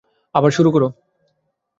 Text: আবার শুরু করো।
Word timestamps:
আবার 0.35 0.51
শুরু 0.51 0.69
করো। 0.71 0.87